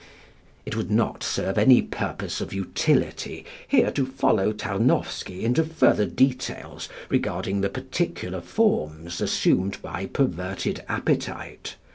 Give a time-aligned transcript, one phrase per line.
[0.65, 6.89] It would not serve any purpose of utility here to follow Tarnowsky into further details
[7.09, 11.75] regarding the particular forms assumed by perverted appetite.